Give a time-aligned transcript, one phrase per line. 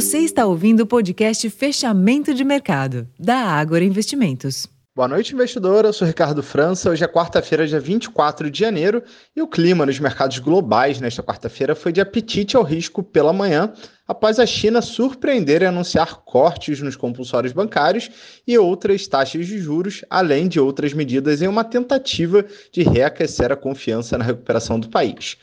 [0.00, 4.66] Você está ouvindo o podcast Fechamento de Mercado, da Ágora Investimentos.
[4.96, 5.84] Boa noite, investidor.
[5.84, 6.88] Eu sou Ricardo França.
[6.88, 9.02] Hoje é quarta-feira, dia 24 de janeiro,
[9.36, 13.74] e o clima nos mercados globais nesta quarta-feira foi de apetite ao risco pela manhã,
[14.08, 18.08] após a China surpreender e anunciar cortes nos compulsórios bancários
[18.48, 22.42] e outras taxas de juros, além de outras medidas em uma tentativa
[22.72, 25.36] de reaquecer a confiança na recuperação do país.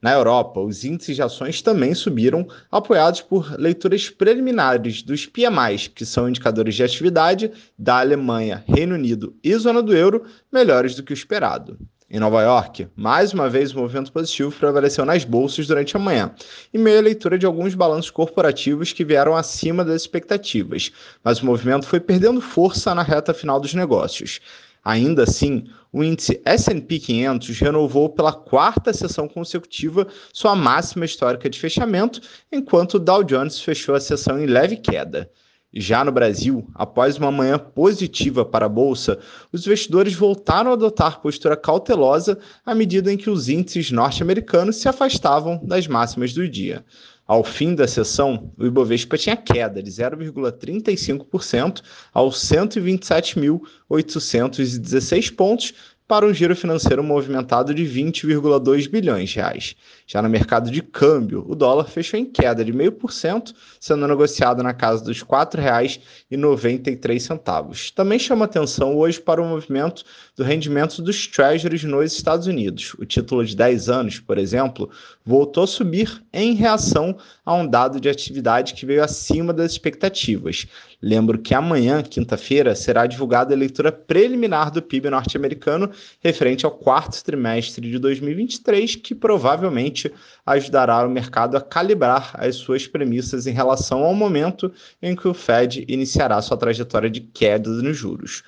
[0.00, 6.06] Na Europa, os índices de ações também subiram, apoiados por leituras preliminares dos PMIs, que
[6.06, 11.12] são indicadores de atividade da Alemanha, Reino Unido e zona do euro, melhores do que
[11.12, 11.76] o esperado.
[12.10, 16.32] Em Nova York, mais uma vez o movimento positivo prevaleceu nas bolsas durante a manhã,
[16.72, 20.90] em meio à leitura de alguns balanços corporativos que vieram acima das expectativas,
[21.22, 24.40] mas o movimento foi perdendo força na reta final dos negócios.
[24.84, 31.58] Ainda assim, o índice S&P 500 renovou pela quarta sessão consecutiva sua máxima histórica de
[31.58, 32.20] fechamento,
[32.52, 35.30] enquanto o Dow Jones fechou a sessão em leve queda.
[35.72, 39.18] Já no Brasil, após uma manhã positiva para a bolsa,
[39.52, 44.88] os investidores voltaram a adotar postura cautelosa à medida em que os índices norte-americanos se
[44.88, 46.84] afastavam das máximas do dia.
[47.28, 51.82] Ao fim da sessão, o Ibovespa tinha queda de 0,35%
[52.14, 55.74] aos 127.816 pontos,
[56.08, 59.76] para um giro financeiro movimentado de 20,2 bilhões de reais.
[60.06, 64.72] Já no mercado de câmbio, o dólar fechou em queda de 0,5%, sendo negociado na
[64.72, 67.92] casa dos R$ 4,93.
[67.94, 70.02] Também chama atenção hoje para o movimento
[70.34, 72.94] do rendimento dos treasuries nos Estados Unidos.
[72.98, 74.88] O título de 10 anos, por exemplo,
[75.22, 80.66] voltou a subir em reação a um dado de atividade que veio acima das expectativas.
[81.02, 87.22] Lembro que amanhã, quinta-feira, será divulgada a leitura preliminar do PIB norte-americano referente ao quarto
[87.22, 90.12] trimestre de 2023, que provavelmente
[90.44, 95.34] ajudará o mercado a calibrar as suas premissas em relação ao momento em que o
[95.34, 98.42] Fed iniciará sua trajetória de queda nos juros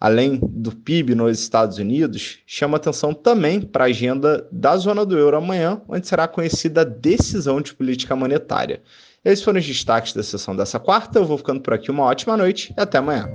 [0.00, 5.18] além do PIB nos Estados Unidos, chama atenção também para a agenda da zona do
[5.18, 8.80] euro amanhã, onde será conhecida a decisão de política monetária.
[9.22, 11.18] Esses foram os destaques da sessão dessa quarta.
[11.18, 11.90] Eu vou ficando por aqui.
[11.90, 13.30] Uma ótima noite e até amanhã.